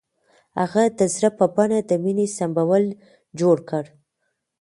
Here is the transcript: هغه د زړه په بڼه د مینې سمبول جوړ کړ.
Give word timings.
هغه 0.59 0.83
د 0.99 1.01
زړه 1.15 1.29
په 1.39 1.45
بڼه 1.55 1.79
د 1.89 1.91
مینې 2.03 2.27
سمبول 2.37 2.85
جوړ 3.39 3.57
کړ. 3.69 3.83